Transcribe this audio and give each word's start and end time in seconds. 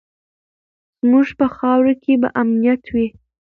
زموږ 0.99 1.27
په 1.39 1.45
خاوره 1.55 1.93
کې 2.03 2.13
به 2.21 2.29
امنیت 2.41 2.83
وي. 2.93 3.07